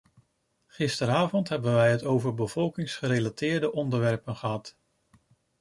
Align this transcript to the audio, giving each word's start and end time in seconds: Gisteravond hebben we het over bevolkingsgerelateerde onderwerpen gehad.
Gisteravond 0.67 1.49
hebben 1.49 1.73
we 1.73 1.79
het 1.79 2.03
over 2.03 2.33
bevolkingsgerelateerde 2.33 3.71
onderwerpen 3.71 4.35
gehad. 4.35 4.75